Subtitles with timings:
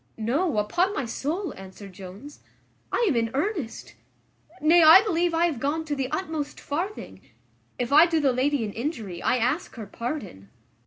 [0.17, 2.39] "No, upon my soul," answered Jones,
[2.91, 3.93] "I am in earnest:
[4.59, 7.21] nay, I believe I have gone to the utmost farthing.
[7.77, 10.49] If I do the lady an injury, I ask her pardon."